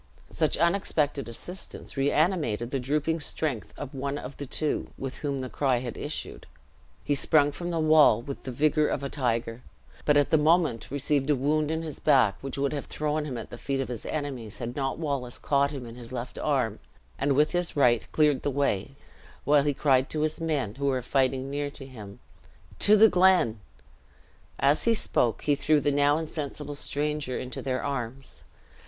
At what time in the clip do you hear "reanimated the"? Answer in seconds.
1.95-2.79